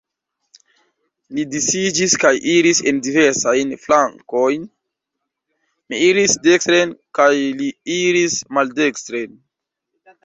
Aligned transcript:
Ni 1.33 1.43
disiĝis 1.55 2.15
kaj 2.23 2.31
iris 2.53 2.81
en 2.91 3.01
diversajn 3.07 3.75
flankojn: 3.83 4.63
mi 5.91 6.01
iris 6.09 6.37
dekstren, 6.49 6.97
kaj 7.21 7.31
li 7.61 7.69
iris 7.99 8.39
maldekstren. 8.59 9.39